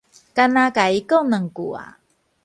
[0.03, 0.13] 干焦共伊
[1.05, 1.93] 講兩句仔